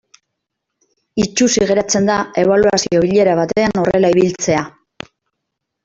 Itsusi 1.23 1.67
geratzen 1.73 2.09
da 2.11 2.15
ebaluazio 2.45 3.05
bilera 3.07 3.39
batean 3.43 3.79
horrela 3.83 4.15
ibiltzea. 4.17 4.69